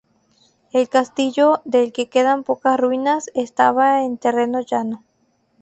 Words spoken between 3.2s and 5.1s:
estaba en terreno llano.